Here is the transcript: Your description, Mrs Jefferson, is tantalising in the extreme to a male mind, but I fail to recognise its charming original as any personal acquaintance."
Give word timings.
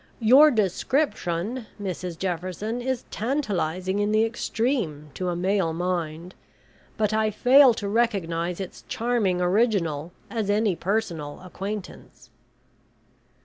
Your 0.19 0.49
description, 0.49 1.67
Mrs 1.79 2.17
Jefferson, 2.17 2.81
is 2.81 3.03
tantalising 3.11 3.99
in 3.99 4.11
the 4.11 4.23
extreme 4.25 5.11
to 5.13 5.29
a 5.29 5.35
male 5.35 5.73
mind, 5.73 6.33
but 6.97 7.13
I 7.13 7.29
fail 7.29 7.75
to 7.75 7.87
recognise 7.87 8.59
its 8.59 8.81
charming 8.87 9.39
original 9.41 10.11
as 10.27 10.49
any 10.49 10.75
personal 10.75 11.39
acquaintance." 11.41 12.31